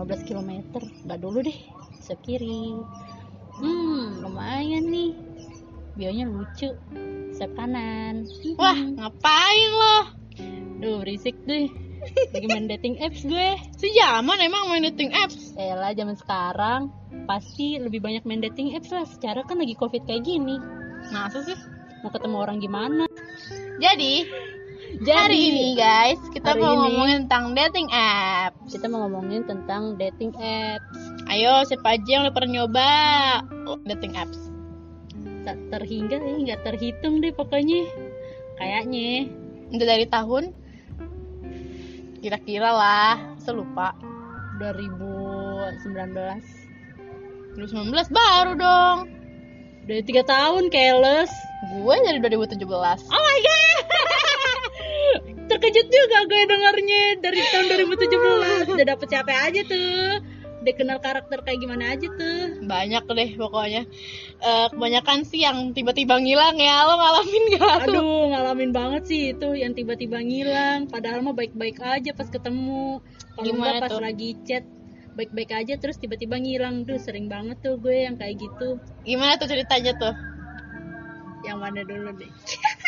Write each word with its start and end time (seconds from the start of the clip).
15 0.00 0.24
km 0.24 0.50
nggak 0.80 1.20
dulu 1.20 1.44
deh 1.44 1.58
sekiri. 2.00 2.80
Hmm 3.60 4.24
lumayan 4.24 4.88
nih. 4.88 5.12
Bionya 5.92 6.24
lucu 6.24 6.72
sep 7.36 7.52
kanan. 7.52 8.24
Wah, 8.56 8.72
Hmm. 8.72 8.96
ngapain 8.96 9.70
lo? 9.76 9.98
duh 10.80 11.04
berisik 11.04 11.36
deh. 11.44 11.68
Lagi 12.32 12.46
main 12.48 12.64
dating 12.64 12.96
apps 13.04 13.20
gue. 13.20 13.60
Sejaman 13.76 14.40
emang 14.40 14.72
main 14.72 14.88
dating 14.88 15.12
apps. 15.12 15.52
Elah 15.60 15.92
zaman 15.92 16.16
sekarang 16.16 16.88
pasti 17.28 17.76
lebih 17.76 18.00
banyak 18.00 18.24
main 18.24 18.40
dating 18.40 18.72
apps 18.72 18.88
lah. 18.88 19.04
Secara 19.04 19.44
kan 19.44 19.60
lagi 19.60 19.76
covid 19.76 20.08
kayak 20.08 20.24
gini. 20.24 20.56
Masa 21.12 21.44
sih? 21.44 21.58
mau 22.00 22.08
ketemu 22.08 22.36
orang 22.40 22.58
gimana? 22.64 23.04
Jadi, 23.76 24.24
hari 25.02 25.38
ini 25.48 25.66
guys, 25.74 26.20
kita 26.30 26.52
Hari 26.52 26.60
mau 26.60 26.72
ini- 26.74 26.80
ngomongin 26.84 27.18
tentang 27.24 27.44
dating 27.54 27.88
apps. 27.90 28.68
kita 28.68 28.86
mau 28.86 29.00
ngomongin 29.02 29.42
tentang 29.44 29.96
dating 29.96 30.32
apps 30.36 30.98
Ayo, 31.26 31.62
siapa 31.64 31.94
aja 31.94 32.04
yang 32.10 32.22
udah 32.26 32.34
pernah 32.34 32.52
nyoba 32.58 32.90
dating 33.86 34.12
apps? 34.14 34.38
tak 35.40 35.56
terhingga 35.70 36.20
ya 36.20 36.34
nggak 36.36 36.60
terhitung 36.62 37.18
deh 37.18 37.32
pokoknya 37.32 37.88
kayaknya 38.56 39.24
Udah 39.70 39.86
dari 39.86 40.04
tahun? 40.04 40.50
Kira-kira 42.20 42.68
lah, 42.68 43.16
saya 43.38 43.56
lupa. 43.56 43.94
2019 44.58 45.80
2019 47.56 47.88
baru 48.10 48.52
dong. 48.54 48.98
udah 49.80 50.04
tiga 50.04 50.22
tahun 50.22 50.68
keles 50.68 51.32
Gue 51.72 51.96
dari 52.02 52.20
2017. 52.20 52.60
oh 53.06 53.16
my 53.16 53.38
god 53.40 53.84
gue 56.26 56.42
dengarnya 56.48 57.02
dari 57.20 57.40
tahun 57.50 57.66
2017 58.68 58.74
udah 58.76 58.86
dapet 58.86 59.06
siapa 59.08 59.32
aja 59.32 59.60
tuh 59.64 60.20
udah 60.60 60.74
kenal 60.76 60.98
karakter 61.00 61.40
kayak 61.40 61.58
gimana 61.64 61.96
aja 61.96 62.04
tuh 62.12 62.60
Banyak 62.68 63.08
deh 63.08 63.30
pokoknya. 63.40 63.88
Eh, 64.44 64.66
kebanyakan 64.68 65.24
sih 65.24 65.40
yang 65.40 65.72
tiba-tiba 65.72 66.20
ngilang 66.20 66.60
ya. 66.60 66.84
Lo 66.84 67.00
ngalamin 67.00 67.44
gak 67.56 67.76
tuh? 67.88 67.96
Aduh, 67.96 68.22
ngalamin 68.28 68.70
banget 68.70 69.02
sih 69.08 69.22
itu 69.32 69.56
yang 69.56 69.72
tiba-tiba 69.72 70.20
ngilang. 70.20 70.84
Padahal 70.92 71.24
mah 71.24 71.32
baik-baik 71.32 71.80
aja 71.80 72.12
pas 72.12 72.28
ketemu. 72.28 73.00
Kalau 73.34 73.52
enggak 73.56 73.88
pas 73.88 73.90
tuh? 73.90 74.04
lagi 74.04 74.36
chat 74.44 74.64
baik-baik 75.16 75.50
aja 75.50 75.74
terus 75.80 75.96
tiba-tiba 75.96 76.36
ngilang. 76.36 76.84
Duh, 76.84 77.00
sering 77.00 77.32
banget 77.32 77.56
tuh 77.64 77.80
gue 77.80 77.96
yang 78.04 78.20
kayak 78.20 78.36
gitu. 78.36 78.76
Gimana 79.08 79.40
tuh 79.40 79.48
ceritanya 79.48 79.96
tuh? 79.96 80.14
Yang 81.40 81.58
mana 81.58 81.80
dulu 81.82 82.10
deh? 82.16 82.30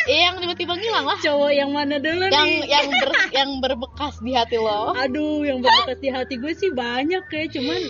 Eh, 0.03 0.19
yang 0.19 0.35
tiba-tiba 0.35 0.75
ngilang 0.75 1.07
lah. 1.07 1.15
Cowok 1.15 1.51
yang 1.55 1.71
mana 1.71 1.95
dulu 1.95 2.27
Yang 2.27 2.43
nih? 2.43 2.59
yang 2.67 2.87
ber, 2.91 3.09
yang 3.31 3.49
berbekas 3.63 4.19
di 4.19 4.35
hati 4.35 4.59
lo. 4.59 4.91
Aduh, 5.07 5.47
yang 5.47 5.63
berbekas 5.63 5.95
di 6.03 6.11
hati 6.11 6.35
gue 6.35 6.51
sih 6.51 6.75
banyak 6.75 7.23
ya, 7.23 7.43
cuman 7.47 7.81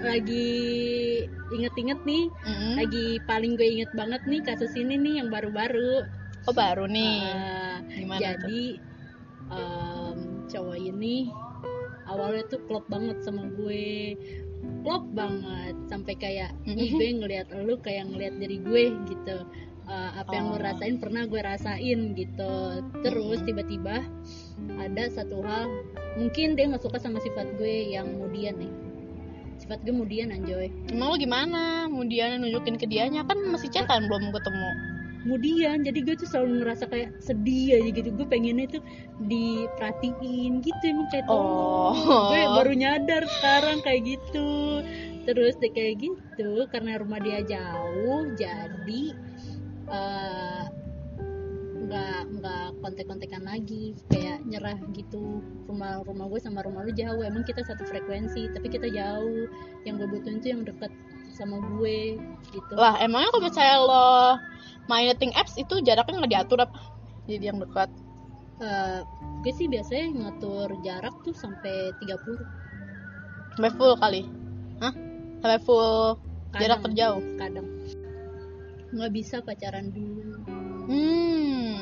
lagi 0.00 0.48
inget-inget 1.52 2.00
nih, 2.08 2.24
Mm. 2.40 2.72
lagi 2.80 3.06
paling 3.28 3.52
gue 3.54 3.68
inget 3.68 3.92
banget 3.92 4.24
nih 4.24 4.40
kasus 4.40 4.72
ini 4.74 4.96
nih 4.96 5.20
yang 5.20 5.28
baru-baru. 5.28 6.08
Oh 6.48 6.54
baru 6.56 6.88
nih. 6.88 7.20
Ah, 7.28 7.76
Gimana 7.84 8.16
jadi 8.16 8.64
em, 9.52 10.16
cowok 10.48 10.78
ini 10.78 11.28
awalnya 12.08 12.48
tuh 12.48 12.64
klop 12.64 12.88
banget 12.88 13.20
sama 13.20 13.44
gue 13.44 14.16
klop 14.82 15.04
banget 15.12 15.76
sampai 15.86 16.14
kayak 16.16 16.50
ih 16.64 16.90
gue 16.90 17.08
ngelihat 17.14 17.52
lu 17.54 17.76
kayak 17.78 18.08
ngelihat 18.08 18.40
dari 18.40 18.56
gue 18.58 18.84
gitu 19.06 19.36
Eh, 19.88 20.10
apa 20.20 20.30
yang 20.36 20.52
Oh. 20.52 20.60
rasain 20.60 21.00
pernah 21.00 21.24
gue 21.24 21.40
rasain 21.40 22.12
gitu 22.12 22.52
terus 23.00 23.40
tiba-tiba 23.40 24.04
ada 24.76 25.04
satu 25.08 25.40
hal 25.40 25.64
mungkin 26.14 26.52
dia 26.54 26.68
nggak 26.68 26.84
suka 26.84 27.00
sama 27.00 27.16
sifat 27.18 27.56
gue 27.56 27.96
yang 27.96 28.04
kemudian 28.12 28.60
nih 28.60 28.68
sifat 29.56 29.80
gue 29.82 29.90
kemudian 29.90 30.28
anjoy 30.28 30.68
Emang 30.86 31.08
lo 31.08 31.16
gimana? 31.16 31.88
Kemudian 31.88 32.38
nunjukin 32.38 32.76
ke 32.76 32.84
dianya 32.84 33.24
kan 33.24 33.40
masih 33.48 33.72
chatan 33.72 34.06
belum 34.06 34.28
ketemu. 34.28 34.70
kemudian 35.18 35.82
jadi 35.82 35.98
gue 36.04 36.14
tuh 36.14 36.28
selalu 36.30 36.62
ngerasa 36.62 36.84
kayak 36.86 37.10
sedih 37.18 37.80
aja 37.80 37.90
gitu 37.90 38.08
gue 38.12 38.26
pengennya 38.28 38.68
tuh 38.70 38.82
diperhatiin 39.24 40.62
gitu 40.62 40.82
emang 40.84 41.08
kayak 41.08 41.26
tolong 41.26 41.96
Oh. 41.96 42.28
gue 42.28 42.40
baru 42.54 42.72
nyadar 42.72 43.22
sekarang 43.26 43.80
kayak 43.82 44.04
gitu 44.04 44.84
terus 45.24 45.56
deh 45.58 45.68
kayak 45.68 46.00
gitu 46.00 46.64
karena 46.68 46.96
rumah 46.96 47.18
dia 47.18 47.40
jauh 47.42 48.30
jadi 48.34 49.04
eh, 49.88 50.64
nggak 51.88 52.20
nggak 52.38 52.66
kontek-kontekan 52.84 53.42
lagi 53.48 53.96
kayak 54.12 54.44
nyerah 54.44 54.76
gitu 54.92 55.40
rumah 55.64 56.04
rumah 56.04 56.28
gue 56.28 56.40
sama 56.40 56.60
rumah 56.60 56.84
lu 56.84 56.92
jauh 56.92 57.24
emang 57.24 57.48
kita 57.48 57.64
satu 57.64 57.80
frekuensi 57.88 58.52
tapi 58.52 58.68
kita 58.68 58.92
jauh 58.92 59.48
yang 59.88 59.96
gue 59.96 60.04
butuhin 60.04 60.44
tuh 60.44 60.52
yang 60.52 60.62
deket 60.68 60.92
sama 61.32 61.56
gue 61.76 62.20
gitu 62.52 62.72
Lah 62.76 63.00
emangnya 63.00 63.32
kalau 63.32 63.44
misalnya 63.46 63.76
lo 63.80 64.08
main 64.90 65.08
dating 65.16 65.32
apps 65.38 65.56
itu 65.56 65.80
jaraknya 65.80 66.20
nggak 66.24 66.32
diatur 66.34 66.58
apa? 66.64 66.78
Jadi 67.28 67.44
yang 67.44 67.60
dekat. 67.60 67.88
Eh, 68.58 69.00
gue 69.44 69.52
sih 69.54 69.70
biasanya 69.70 70.06
ngatur 70.18 70.74
jarak 70.82 71.14
tuh 71.22 71.36
sampai 71.36 71.94
30 72.02 73.54
Sampai 73.54 73.70
full 73.76 73.94
kali. 74.00 74.22
Hah? 74.82 74.92
Sampai 75.44 75.60
full 75.62 76.18
jarak 76.58 76.80
Kadang. 76.80 76.84
terjauh. 76.90 77.22
kadang 77.38 77.77
nggak 78.92 79.12
bisa 79.12 79.36
pacaran 79.44 79.92
dulu. 79.92 80.44
Hmm. 80.88 81.76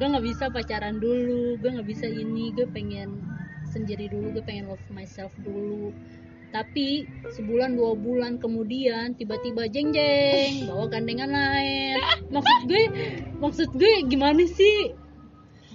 gue 0.00 0.06
nggak 0.08 0.26
bisa 0.26 0.48
pacaran 0.48 0.96
dulu. 0.96 1.60
Gue 1.60 1.70
nggak 1.76 1.88
bisa 1.88 2.06
ini. 2.08 2.54
Gue 2.56 2.64
pengen 2.70 3.20
sendiri 3.68 4.08
dulu. 4.08 4.38
Gue 4.38 4.44
pengen 4.46 4.70
love 4.72 4.86
myself 4.94 5.34
dulu. 5.42 5.92
Tapi 6.50 7.06
sebulan 7.30 7.78
dua 7.78 7.94
bulan 7.94 8.42
kemudian 8.42 9.14
tiba-tiba 9.14 9.70
jeng 9.70 9.94
jeng 9.94 10.66
bawa 10.66 10.90
gandengan 10.90 11.30
lain. 11.30 11.98
Maksud 12.34 12.60
gue 12.66 12.84
maksud 13.38 13.68
gue 13.76 13.92
gimana 14.10 14.42
sih? 14.46 14.90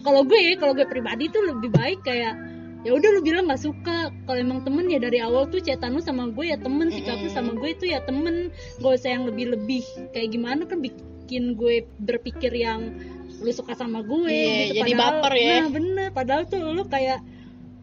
Kalau 0.03 0.27
gue 0.27 0.57
kalau 0.59 0.75
gue 0.75 0.87
pribadi 0.89 1.31
tuh 1.31 1.47
lebih 1.47 1.71
baik 1.71 2.03
kayak 2.03 2.54
ya 2.85 2.94
udah 2.94 3.09
lu 3.18 3.22
bilang 3.25 3.50
nggak 3.50 3.63
suka. 3.66 4.13
Kalau 4.29 4.40
emang 4.40 4.62
temen 4.62 4.85
ya 4.88 5.01
dari 5.01 5.18
awal 5.19 5.50
tuh 5.50 5.59
chatan 5.59 5.97
lu 5.97 6.01
sama 6.06 6.29
gue 6.29 6.46
ya 6.53 6.57
temen 6.62 6.88
sikap 6.94 7.18
lu 7.18 7.29
sama 7.34 7.57
gue 7.57 7.69
itu 7.73 7.90
ya 7.90 8.00
temen. 8.06 8.53
Gak 8.78 8.94
usah 9.01 9.09
yang 9.18 9.25
lebih-lebih. 9.25 10.13
Kayak 10.13 10.29
gimana 10.31 10.62
kan 10.69 10.79
bikin 10.79 11.57
gue 11.57 11.84
berpikir 12.00 12.53
yang 12.53 12.94
lu 13.41 13.51
suka 13.51 13.73
sama 13.75 14.00
gue 14.00 14.31
Iya, 14.31 14.72
gitu. 14.72 14.75
jadi 14.79 14.91
padahal 14.96 15.13
baper 15.19 15.34
ya. 15.35 15.50
nah 15.59 15.68
bener. 15.73 16.07
Padahal 16.13 16.44
tuh 16.46 16.62
lu 16.62 16.84
kayak 16.85 17.19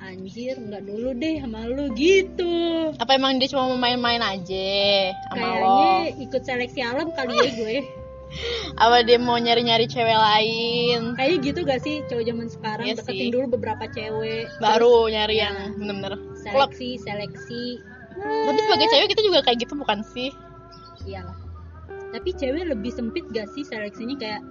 anjir 0.02 0.58
nggak 0.58 0.82
dulu 0.82 1.14
deh 1.14 1.38
sama 1.38 1.60
lu 1.66 1.84
gitu. 1.94 2.54
Apa 2.98 3.14
emang 3.14 3.38
dia 3.38 3.46
cuma 3.50 3.70
mau 3.70 3.78
main-main 3.78 4.18
aja 4.18 4.70
sama 5.30 5.46
lo? 5.62 5.66
kayaknya 6.02 6.26
ikut 6.26 6.42
seleksi 6.42 6.80
alam 6.82 7.08
kali 7.14 7.34
ya 7.38 7.50
gue 7.54 7.76
Apa 8.74 9.02
dia 9.02 9.16
mau 9.16 9.36
nyari-nyari 9.36 9.84
cewek 9.84 10.14
lain? 10.14 11.12
kayak 11.14 11.36
gitu 11.42 11.60
gak 11.62 11.80
sih 11.80 12.00
cowok 12.06 12.24
zaman 12.24 12.46
sekarang 12.48 12.84
Iya 12.84 12.94
deketin 12.96 13.18
sih. 13.18 13.30
dulu 13.30 13.46
beberapa 13.52 13.84
cewek 13.86 14.48
Baru 14.58 15.06
nyari 15.06 15.36
ya. 15.36 15.42
yang 15.46 15.56
bener-bener 15.76 16.16
klop. 16.46 16.72
seleksi 16.72 16.96
seleksi 16.98 17.64
Tapi 18.18 18.58
sebagai 18.60 18.86
cewek 18.88 19.08
kita 19.10 19.22
juga 19.22 19.38
kayak 19.42 19.58
gitu 19.60 19.74
bukan 19.74 20.00
sih? 20.06 20.30
iyalah 21.02 21.34
tapi 22.10 22.28
cewek 22.30 22.64
lebih 22.66 22.90
sempit 22.90 23.24
gak 23.30 23.48
sih 23.50 23.62
seleksinya 23.62 24.16
kayak 24.16 24.42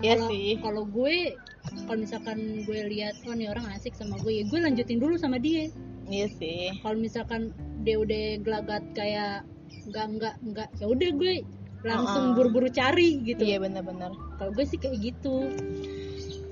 Iya 0.00 0.16
sih. 0.26 0.56
kalau 0.58 0.84
gue 0.84 1.36
kalau 1.84 1.98
misalkan 1.98 2.38
gue 2.64 2.80
lihat 2.88 3.12
oh 3.24 3.32
nih 3.32 3.46
orang 3.46 3.68
asik 3.70 3.92
sama 3.92 4.16
gue 4.18 4.32
ya 4.32 4.44
gue 4.44 4.58
lanjutin 4.58 4.96
dulu 4.96 5.14
sama 5.14 5.36
dia 5.36 5.68
Iya 6.06 6.26
sih. 6.32 6.72
kalau 6.80 6.96
misalkan 6.96 7.52
dia 7.80 7.96
udah 7.96 8.40
gelagat 8.40 8.82
kayak 8.92 9.44
enggak 9.86 10.06
enggak 10.08 10.34
enggak 10.40 10.68
ya 10.76 10.86
udah 10.86 11.10
gue 11.14 11.34
langsung 11.82 12.34
buru-buru 12.34 12.68
cari 12.68 13.20
gitu. 13.22 13.40
Iya 13.40 13.58
bener-bener. 13.58 14.12
kalau 14.36 14.52
gue 14.52 14.64
sih 14.64 14.76
kayak 14.76 14.96
gitu. 14.98 15.48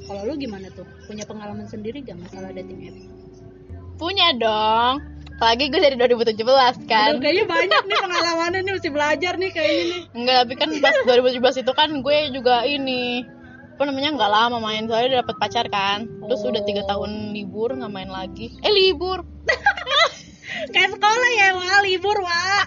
Kalau 0.04 0.24
lu 0.24 0.34
gimana 0.34 0.72
tuh? 0.72 0.88
Punya 1.04 1.24
pengalaman 1.24 1.68
sendiri 1.68 2.00
gak 2.00 2.16
masalah 2.16 2.48
dating 2.50 2.88
app? 2.88 2.96
Punya 3.96 4.32
dong. 4.34 5.04
Apalagi 5.36 5.68
gue 5.68 5.78
dari 5.78 5.94
2017 5.94 6.88
kan. 6.88 7.14
Aduh, 7.14 7.20
kayaknya 7.20 7.44
banyak 7.54 7.82
nih 7.84 7.98
pengalamannya 8.00 8.60
nih 8.62 8.72
mesti 8.74 8.88
belajar 8.88 9.32
nih 9.36 9.50
kayaknya 9.52 9.84
nih. 9.84 10.02
Enggak, 10.16 10.36
tapi 10.42 10.54
kan 10.56 10.68
pas 10.80 10.96
2017 11.04 11.62
itu 11.62 11.72
kan 11.72 11.88
gue 12.00 12.18
juga 12.32 12.56
ini 12.64 13.22
apa 13.78 13.86
namanya 13.86 14.10
nggak 14.10 14.32
lama 14.34 14.58
main 14.58 14.90
soalnya 14.90 15.06
udah 15.06 15.18
dapet 15.22 15.36
pacar 15.38 15.66
kan. 15.68 15.98
Terus 16.26 16.40
Oh. 16.42 16.50
udah 16.50 16.62
tiga 16.64 16.82
tahun 16.84 17.10
libur 17.30 17.70
nggak 17.70 17.92
main 17.92 18.10
lagi. 18.10 18.50
Eh 18.64 18.72
libur. 18.72 19.22
Kayak 20.74 20.90
sekolah 20.96 21.30
ya 21.38 21.48
wah 21.54 21.78
libur 21.84 22.16
wah 22.18 22.64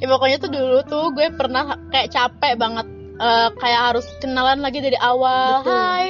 ya 0.00 0.06
pokoknya 0.06 0.36
tuh 0.40 0.50
dulu 0.52 0.78
tuh 0.84 1.04
gue 1.16 1.26
pernah 1.34 1.76
kayak 1.88 2.12
capek 2.12 2.54
banget 2.60 2.86
eh, 3.20 3.48
kayak 3.56 3.80
harus 3.92 4.06
kenalan 4.20 4.60
lagi 4.64 4.80
dari 4.80 4.96
awal. 5.00 5.64
Betul. 5.64 5.72
hai 5.72 6.06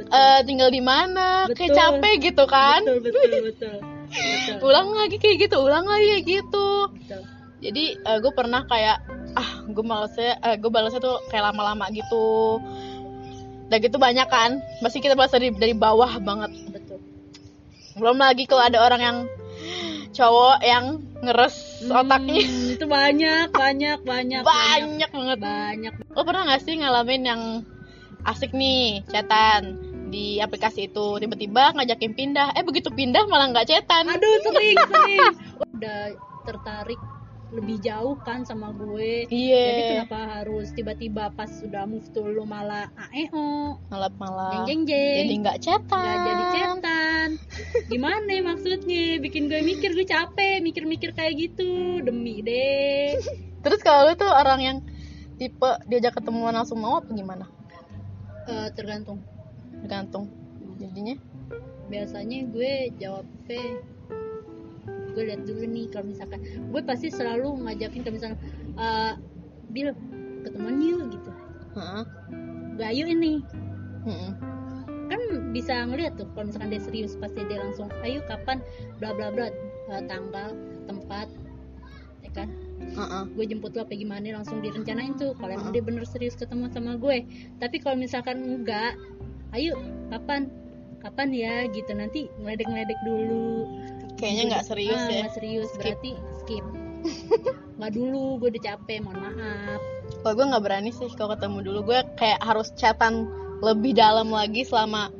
betul. 0.00 0.16
eh, 0.16 0.40
tinggal 0.44 0.70
di 0.72 0.82
mana? 0.84 1.48
Kayak 1.52 1.76
capek 1.76 2.14
gitu 2.32 2.44
kan? 2.48 2.80
Betul 2.84 2.98
betul 3.04 3.40
betul. 3.52 3.76
Betul. 4.06 4.56
Ulang 4.62 4.88
lagi 4.94 5.16
kayak 5.18 5.36
gitu 5.48 5.56
ulang 5.60 5.86
lagi 5.88 6.06
kayak 6.16 6.24
gitu. 6.24 6.68
Betul. 6.92 7.22
Jadi 7.60 7.84
eh, 7.98 8.18
gue 8.20 8.32
pernah 8.32 8.62
kayak 8.68 8.98
ah 9.36 9.50
gue 9.68 9.84
malesnya 9.84 10.38
eh, 10.40 10.56
gue 10.56 10.70
balesnya 10.70 11.00
tuh 11.02 11.16
kayak 11.28 11.52
lama-lama 11.52 11.88
gitu. 11.92 12.60
Dan 13.66 13.82
gitu 13.82 13.98
banyak 13.98 14.28
kan? 14.30 14.62
Masih 14.78 15.02
kita 15.02 15.18
balas 15.18 15.34
dari 15.34 15.50
dari 15.50 15.74
bawah 15.74 16.22
banget. 16.22 16.54
Betul. 16.70 17.02
Belum 17.98 18.20
lagi 18.20 18.46
kalau 18.46 18.62
ada 18.62 18.78
orang 18.78 19.00
yang 19.02 19.18
cowok 20.14 20.56
yang 20.62 20.84
ngeres 21.24 21.56
Hmm, 21.82 21.92
otaknya. 21.92 22.42
Itu 22.76 22.86
banyak 22.88 23.48
banyak 23.52 23.98
banyak 24.04 24.42
banyak 24.44 25.10
banget. 25.12 25.38
Banyak. 25.40 25.92
Lo 26.14 26.22
pernah 26.24 26.48
gak 26.48 26.62
sih 26.64 26.74
ngalamin 26.80 27.22
yang 27.24 27.42
asik 28.26 28.50
nih 28.56 29.06
chatan 29.06 29.78
di 30.10 30.38
aplikasi 30.38 30.90
itu 30.90 31.18
tiba-tiba 31.18 31.74
ngajakin 31.74 32.12
pindah? 32.14 32.54
Eh 32.58 32.62
begitu 32.66 32.90
pindah 32.90 33.26
malah 33.26 33.50
nggak 33.50 33.66
chatan 33.70 34.06
aduh 34.06 34.34
sering 34.42 34.78
sering. 34.90 35.30
Udah 35.74 36.02
tertarik 36.46 36.98
lebih 37.54 37.78
jauh 37.78 38.18
kan 38.26 38.42
sama 38.42 38.74
gue. 38.74 39.30
Iya. 39.30 39.66
Jadi 39.70 39.82
kenapa 39.94 40.18
harus 40.40 40.74
tiba-tiba 40.74 41.30
pas 41.30 41.46
sudah 41.46 41.86
move 41.86 42.06
to 42.10 42.26
lu 42.26 42.42
malah 42.42 42.90
aeo 43.10 43.78
malah 43.86 44.10
malah 44.18 44.66
jeng 44.66 44.66
jeng 44.66 44.82
jeng 44.90 45.26
jadi 45.26 45.34
nggak 45.46 45.58
chatan. 45.62 46.02
Nggak 46.02 46.18
jadi 46.26 46.44
cetan 46.50 47.28
gimana 47.86 48.28
ya 48.28 48.42
maksudnya? 48.42 49.04
Bikin 49.22 49.46
gue 49.46 49.60
mikir 49.62 49.94
gue 49.94 50.06
capek 50.06 50.58
mikir-mikir 50.62 51.14
kayak 51.14 51.34
gitu. 51.38 52.02
Demi 52.02 52.42
deh. 52.42 53.14
Terus 53.64 53.80
kalau 53.82 54.10
lu 54.10 54.14
tuh 54.18 54.30
orang 54.30 54.60
yang 54.62 54.76
tipe 55.38 55.70
diajak 55.86 56.18
ketemuan 56.18 56.54
langsung 56.54 56.82
mau 56.82 56.98
apa 56.98 57.10
gimana? 57.14 57.46
Eh, 58.46 58.68
tergantung. 58.74 59.22
Tergantung 59.82 60.30
jadinya. 60.78 61.14
Biasanya 61.86 62.50
gue 62.50 62.90
jawabnya 62.98 63.62
gue 65.16 65.24
lihat 65.32 65.48
dulu 65.48 65.64
nih 65.64 65.88
kalau 65.88 66.04
misalkan 66.12 66.40
gue 66.44 66.82
pasti 66.84 67.08
selalu 67.08 67.48
ngajakin 67.64 68.00
kalau 68.04 68.14
misalkan 68.20 68.38
eh 68.76 69.12
Bil 69.72 69.90
ketemuan 70.44 70.78
yuk 70.78 71.10
gitu 71.10 71.30
Heeh. 71.74 72.04
gak 72.76 72.88
ayo 72.92 73.04
ini 73.08 73.40
Heeh. 74.04 74.32
kan 75.08 75.20
bisa 75.56 75.88
ngeliat 75.88 76.20
tuh 76.20 76.28
kalau 76.36 76.52
misalkan 76.52 76.68
dia 76.68 76.82
serius 76.84 77.16
pasti 77.16 77.40
dia 77.48 77.64
langsung 77.64 77.88
ayo 78.04 78.20
kapan 78.28 78.60
bla 79.00 79.16
bla 79.16 79.32
bla 79.32 79.48
Eh, 79.86 80.02
tanggal 80.10 80.50
tempat 80.90 81.30
ya 82.26 82.30
kan 82.34 82.50
Heeh. 82.82 83.22
gue 83.38 83.44
jemput 83.46 83.70
lo 83.78 83.86
apa 83.86 83.94
gimana 83.94 84.34
langsung 84.34 84.58
direncanain 84.58 85.14
tuh 85.14 85.30
kalau 85.38 85.54
emang 85.54 85.70
Heeh. 85.70 85.78
dia 85.78 85.86
bener 85.86 86.02
serius 86.02 86.34
ketemu 86.34 86.66
sama 86.74 86.98
gue 86.98 87.22
tapi 87.62 87.78
kalau 87.78 87.94
misalkan 87.94 88.42
enggak 88.42 88.98
ayo 89.54 89.78
kapan 90.10 90.50
kapan 90.98 91.30
ya 91.30 91.54
gitu 91.70 91.94
nanti 91.94 92.26
ngeledek 92.42 92.66
ngeledek 92.66 92.98
dulu 93.06 93.62
kayaknya 94.16 94.42
nggak 94.50 94.66
serius 94.66 94.98
Ah, 94.98 95.08
ya. 95.08 95.18
nggak 95.22 95.34
serius 95.34 95.68
Skip. 95.70 95.80
berarti 95.80 96.10
skip. 96.42 96.64
Nggak 97.78 97.92
dulu 97.92 98.40
gue 98.40 98.48
udah 98.56 98.64
capek 98.72 98.98
mohon 99.04 99.20
maaf. 99.20 99.80
Kalau 100.24 100.34
gue 100.34 100.46
nggak 100.48 100.64
berani 100.64 100.90
sih 100.90 101.12
kalau 101.12 101.36
ketemu 101.36 101.58
dulu. 101.62 101.78
Gue 101.92 102.00
kayak 102.16 102.40
harus 102.40 102.72
chatan 102.74 103.28
lebih 103.60 103.92
dalam 103.92 104.32
lagi 104.32 104.64
selama 104.64 105.12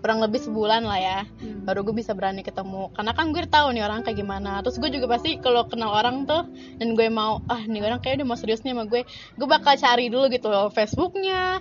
kurang 0.00 0.24
lebih 0.24 0.40
sebulan 0.40 0.80
lah 0.82 0.96
ya. 0.96 1.20
Hmm. 1.44 1.60
baru 1.60 1.84
gue 1.84 1.92
bisa 1.92 2.16
berani 2.16 2.40
ketemu. 2.40 2.88
Karena 2.96 3.12
kan 3.12 3.30
gue 3.30 3.44
tahu 3.44 3.68
nih 3.76 3.84
orang 3.84 4.00
kayak 4.00 4.16
gimana. 4.16 4.64
Terus 4.64 4.80
gue 4.80 4.90
juga 4.90 5.06
pasti 5.12 5.36
kalau 5.38 5.68
kenal 5.68 5.92
orang 5.92 6.24
tuh 6.24 6.48
dan 6.80 6.96
gue 6.96 7.06
mau 7.12 7.44
ah 7.46 7.62
nih 7.62 7.84
orang 7.84 8.00
kayak 8.00 8.24
udah 8.24 8.26
mau 8.26 8.38
serius 8.40 8.64
nih 8.64 8.72
sama 8.72 8.88
gue 8.88 9.04
gue 9.36 9.46
bakal 9.46 9.76
cari 9.76 10.08
dulu 10.08 10.32
gitu 10.32 10.48
loh 10.48 10.72
Facebooknya 10.72 11.60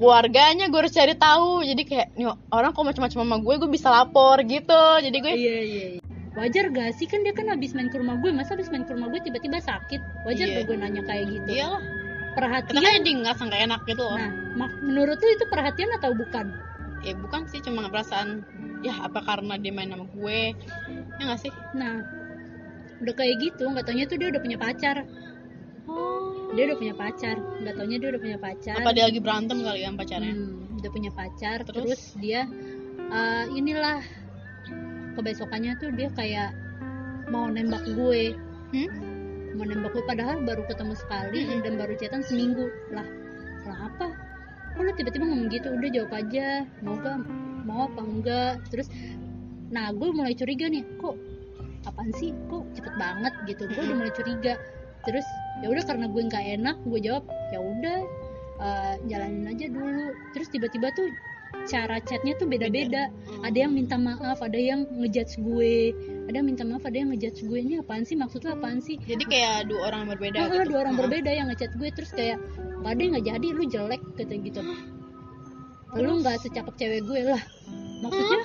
keluarganya 0.00 0.72
gue 0.72 0.80
harus 0.80 0.96
cari 0.96 1.12
tahu. 1.12 1.60
Jadi 1.60 1.82
kayak 1.84 2.16
nih 2.16 2.32
orang 2.48 2.72
kok 2.72 2.88
macam-macam 2.88 3.18
sama 3.20 3.36
gue 3.44 3.54
gue 3.60 3.70
bisa 3.70 3.88
lapor 3.92 4.40
gitu. 4.48 4.82
Jadi 5.04 5.16
gue 5.20 5.34
iya 5.36 5.58
iya 5.60 5.84
iya. 5.96 6.00
wajar 6.34 6.72
gak 6.72 6.96
sih? 6.96 7.04
Kan 7.04 7.20
dia 7.20 7.36
kan 7.36 7.52
habis 7.52 7.76
main 7.76 7.92
ke 7.92 8.00
rumah 8.00 8.16
gue. 8.16 8.32
Masa 8.32 8.56
habis 8.56 8.72
main 8.72 8.88
ke 8.88 8.96
rumah 8.96 9.12
gue 9.12 9.20
tiba-tiba 9.20 9.60
sakit? 9.60 10.00
Wajar 10.24 10.46
Iya. 10.48 10.56
gak 10.56 10.64
gue 10.72 10.76
nanya 10.80 11.02
kayak 11.04 11.24
gitu? 11.28 11.50
Iya 11.52 11.68
perhatian 12.30 12.78
kita 12.78 12.80
kan 12.86 12.92
jadi 13.02 13.10
nggak 13.26 13.36
sangka 13.42 13.58
enak 13.58 13.80
gitu 13.90 14.02
loh. 14.06 14.16
Nah 14.16 14.30
menurut 14.86 15.18
lu 15.18 15.30
itu 15.34 15.44
perhatian 15.50 15.90
atau 15.98 16.14
bukan? 16.16 16.46
Ya 17.04 17.12
bukan 17.18 17.44
sih. 17.50 17.60
Cuma 17.60 17.84
perasaan 17.92 18.46
ya 18.80 18.96
apa 19.04 19.20
karena 19.20 19.60
dia 19.60 19.72
main 19.74 19.92
sama 19.92 20.06
gue? 20.08 20.40
Ya 21.18 21.22
nggak 21.28 21.40
sih? 21.42 21.52
Nah 21.76 22.00
udah 23.04 23.14
kayak 23.16 23.36
gitu. 23.42 23.68
Nggak 23.68 23.84
taunya 23.90 24.06
tuh 24.08 24.16
dia 24.16 24.28
udah 24.32 24.40
punya 24.40 24.56
pacar 24.56 25.04
dia 26.54 26.62
udah 26.70 26.78
punya 26.78 26.94
pacar. 26.94 27.36
Nggak 27.38 27.74
taunya 27.78 27.96
dia 27.98 28.08
udah 28.10 28.22
punya 28.22 28.38
pacar. 28.38 28.76
Apa 28.80 28.90
dia 28.94 29.04
lagi 29.06 29.20
berantem 29.22 29.58
kali 29.62 29.80
ya 29.82 29.90
pacarnya? 29.94 30.34
Hmm, 30.34 30.78
udah 30.80 30.90
punya 30.90 31.10
pacar. 31.14 31.58
Terus? 31.62 31.76
terus, 31.76 32.02
dia 32.18 32.40
eh, 33.10 33.44
inilah 33.54 34.00
kebesokannya 35.14 35.72
tuh 35.78 35.90
dia 35.94 36.08
kayak 36.14 36.50
mau 37.30 37.46
nembak 37.50 37.84
gue. 37.86 38.34
Hmm? 38.70 39.10
mau 39.60 39.66
nembak 39.66 39.92
gue 39.92 40.04
padahal 40.06 40.40
baru 40.46 40.62
ketemu 40.70 40.94
sekali 40.94 41.40
Mm-mm. 41.44 41.60
dan 41.66 41.72
baru 41.76 41.92
chatan 41.98 42.22
seminggu. 42.24 42.70
Lah 42.94 43.06
lah 43.66 43.78
apa? 43.92 44.08
Kok 44.78 44.82
lu 44.86 44.92
tiba-tiba 44.94 45.24
ngomong 45.26 45.50
gitu? 45.50 45.68
Udah 45.74 45.90
jawab 45.90 46.12
aja. 46.16 46.64
Mau 46.80 46.96
gak 47.02 47.18
mau 47.68 47.86
apa 47.86 48.00
enggak 48.00 48.54
terus 48.72 48.88
nah 49.70 49.92
gue 49.92 50.08
mulai 50.10 50.32
curiga 50.32 50.70
nih. 50.70 50.86
Kok? 50.96 51.16
Apaan 51.90 52.10
sih? 52.16 52.32
Kok 52.48 52.72
cepet 52.72 52.94
banget 52.96 53.34
gitu? 53.50 53.68
Gue 53.68 53.82
udah 53.84 53.96
mulai 54.00 54.14
curiga. 54.14 54.54
Terus 55.04 55.26
ya 55.60 55.68
udah 55.68 55.84
karena 55.84 56.06
gue 56.06 56.22
nggak 56.24 56.44
enak 56.56 56.76
gue 56.82 56.98
jawab 57.00 57.24
ya 57.50 57.58
udah 57.58 57.98
eh, 58.60 58.94
jalanin 59.06 59.48
aja 59.48 59.66
dulu. 59.68 60.06
Terus 60.32 60.48
tiba-tiba 60.48 60.92
tuh 60.92 61.08
cara 61.66 62.00
chatnya 62.00 62.36
tuh 62.36 62.44
beda-beda. 62.44 63.08
Ada 63.40 63.68
yang 63.68 63.72
minta 63.72 63.96
maaf 63.96 64.40
ada 64.40 64.56
yang 64.56 64.84
ngejudge 64.90 65.40
gue. 65.40 65.92
Ada 66.28 66.40
yang 66.40 66.48
minta 66.48 66.62
maaf 66.62 66.84
ada 66.84 66.94
yang 66.94 67.10
ngejudge 67.10 67.42
gue. 67.42 67.58
Ini 67.58 67.80
apaan 67.80 68.04
sih? 68.04 68.16
Maksud 68.16 68.44
lu 68.44 68.52
apaan 68.52 68.80
sih? 68.80 68.96
Jadi 68.98 69.24
kayak 69.24 69.68
dua 69.68 69.88
orang 69.88 70.08
berbeda 70.08 70.36
Ah, 70.36 70.48
gitu? 70.48 70.72
dua 70.72 70.78
orang 70.84 70.94
Heeh. 70.96 71.04
berbeda 71.08 71.30
yang 71.32 71.46
ngechat 71.48 71.72
gue. 71.74 71.88
Terus 71.90 72.10
kayak 72.12 72.38
gak 72.80 72.90
ada 72.92 73.00
yang 73.00 73.12
nggak 73.12 73.26
jadi 73.28 73.46
lu 73.50 73.62
jelek 73.66 74.02
kata 74.16 74.34
gitu. 74.40 74.60
Lu 75.96 76.10
nggak 76.20 76.36
secakep 76.40 76.74
cewek 76.76 77.00
gue 77.02 77.20
lah. 77.26 77.42
Maksudnya 78.00 78.40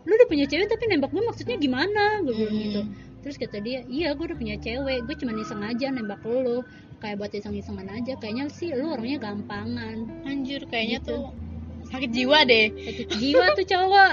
lu 0.00 0.12
udah 0.16 0.28
punya 0.28 0.46
cewek 0.48 0.66
tapi 0.66 0.84
nembak 0.86 1.10
gue 1.10 1.22
maksudnya 1.22 1.56
gimana? 1.56 2.24
Gue 2.24 2.34
bilang 2.34 2.54
Hmm. 2.54 2.64
gitu 2.64 2.80
terus 3.20 3.36
kata 3.36 3.60
dia 3.60 3.84
iya 3.84 4.12
gue 4.12 4.24
udah 4.24 4.34
punya 4.34 4.56
cewek 4.56 5.04
gue 5.04 5.14
cuma 5.16 5.32
iseng 5.34 5.60
aja 5.60 5.88
nembak 5.88 6.20
lu. 6.24 6.64
Kayak 7.00 7.16
buat 7.16 7.32
iseng-isengan 7.32 7.88
aja 7.88 8.12
kayaknya 8.16 8.52
sih 8.52 8.68
lu 8.70 8.92
orangnya 8.92 9.16
gampangan. 9.22 10.04
Anjir 10.24 10.68
kayaknya 10.68 11.00
Gitu. 11.00 11.16
tuh 11.16 11.22
sakit 11.88 12.10
jiwa 12.12 12.38
deh. 12.44 12.66
Sakit 12.76 13.08
jiwa 13.16 13.44
tuh 13.56 13.64
cowok. 13.64 14.12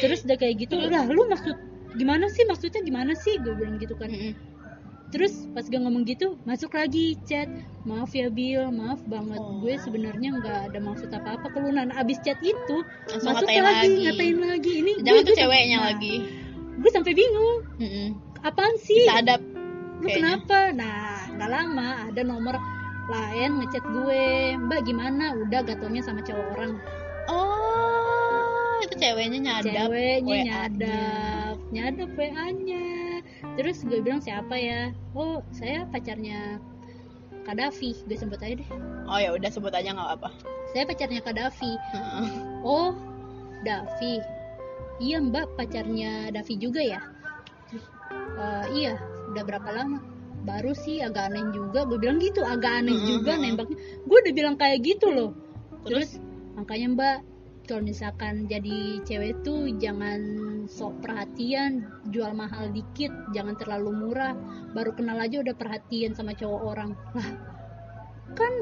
Terus 0.00 0.18
udah 0.24 0.36
kayak 0.36 0.54
gitu 0.60 0.76
lah 0.76 1.08
lu 1.08 1.24
maksud 1.24 1.56
gimana 1.94 2.28
sih? 2.28 2.44
Maksudnya 2.44 2.80
gimana 2.80 3.12
sih? 3.14 3.40
Gue 3.40 3.56
bilang 3.56 3.76
gitu 3.76 3.96
kan. 3.96 4.08
Mm-mm. 4.08 4.34
terus 5.12 5.44
pas 5.52 5.60
gue 5.60 5.76
ngomong 5.76 6.08
gitu 6.08 6.40
masuk 6.44 6.72
lagi 6.72 7.20
chat. 7.28 7.44
Maaf 7.84 8.16
ya 8.16 8.32
Bill 8.32 8.72
maaf 8.72 9.04
banget. 9.04 9.36
Oh. 9.40 9.60
gue 9.60 9.76
sebenarnya 9.76 10.40
nggak 10.40 10.72
ada 10.72 10.78
maksud 10.80 11.12
apa 11.12 11.36
apa 11.36 11.52
kelunan. 11.52 11.92
Abis 11.92 12.16
chat 12.24 12.40
itu 12.40 12.76
langsung 13.08 13.36
masuk 13.36 13.44
ngatain 13.44 13.60
lagi, 13.60 13.76
lagi. 13.88 14.00
ngatain 14.08 14.36
lagi. 14.40 14.72
Ini 14.80 14.92
jangan 15.00 15.12
gue- 15.12 15.28
tuh 15.28 15.32
gue 15.32 15.40
ceweknya 15.44 15.76
nah, 15.76 15.84
lagi 15.92 16.14
gue 16.82 16.90
sampai 16.92 17.12
bingung. 17.14 17.58
Mm-mm. 17.78 18.08
apaan 18.42 18.74
sih? 18.82 19.06
Bisa 19.06 19.22
adab 19.22 19.40
lu 20.02 20.10
kayaknya. 20.10 20.18
kenapa? 20.18 20.58
Nah 20.74 21.30
nggak 21.38 21.50
lama 21.50 21.88
ada 22.10 22.22
nomor 22.26 22.54
lain 23.06 23.62
ngechat 23.62 23.84
gue. 23.86 24.24
Mbak 24.58 24.80
gimana? 24.90 25.38
Udah 25.46 25.62
gatonya 25.62 26.02
sama 26.02 26.20
cowok 26.26 26.46
orang. 26.58 26.72
Oh 27.30 28.82
itu 28.82 28.98
ceweknya 28.98 29.38
nyadap 29.38 29.88
ceweknya 29.88 30.26
WA-nya. 30.26 30.42
nyadap 30.42 31.56
nyadap 31.70 32.08
WA 32.18 32.46
nya 32.50 32.86
terus 33.54 33.86
gue 33.86 34.02
bilang 34.02 34.18
siapa 34.18 34.58
ya? 34.58 34.90
Oh 35.14 35.40
saya 35.54 35.86
pacarnya 35.86 36.58
Kadafi. 37.46 37.94
Gue 38.10 38.18
sebut 38.18 38.42
aja 38.42 38.58
deh. 38.58 38.68
Oh 39.06 39.18
ya 39.22 39.30
udah 39.34 39.50
sebut 39.50 39.70
aja 39.70 39.94
nggak 39.94 40.18
apa 40.18 40.30
saya 40.72 40.88
pacarnya 40.88 41.20
Kadafi. 41.20 41.76
Heeh. 41.76 42.28
oh 42.64 42.96
Davi 43.62 44.18
iya 45.02 45.18
mbak 45.18 45.58
pacarnya 45.58 46.30
Davi 46.30 46.54
juga 46.62 46.78
ya? 46.78 47.00
"Eh, 48.38 48.66
iya 48.78 48.92
udah 49.34 49.42
berapa 49.42 49.70
lama? 49.74 49.98
Baru 50.42 50.74
sih 50.74 51.02
agak 51.02 51.30
aneh 51.30 51.50
juga. 51.54 51.86
Gue 51.86 51.98
bilang 51.98 52.18
gitu 52.22 52.42
agak 52.42 52.82
aneh 52.82 52.94
Mm-mm, 52.94 53.10
juga 53.10 53.32
nembaknya. 53.38 53.78
Gue 54.06 54.18
udah 54.22 54.34
bilang 54.34 54.56
kayak 54.58 54.78
gitu 54.86 55.10
loh. 55.10 55.30
Terus? 55.86 56.18
terus? 56.18 56.30
makanya 56.52 56.88
mbak 56.92 57.18
kalau 57.64 57.80
misalkan 57.80 58.44
jadi 58.44 59.00
cewek 59.08 59.40
tuh 59.40 59.72
jangan 59.80 60.20
sok 60.68 61.00
perhatian 61.00 61.88
jual 62.12 62.28
mahal 62.36 62.68
dikit 62.70 63.10
jangan 63.34 63.54
terlalu 63.58 63.90
murah. 63.94 64.34
Baru 64.74 64.94
kenal 64.94 65.18
aja 65.18 65.42
udah 65.42 65.54
perhatian 65.54 66.14
sama 66.14 66.34
cowok 66.34 66.62
orang. 66.62 66.90
Lah 67.14 67.30
kan 68.32 68.52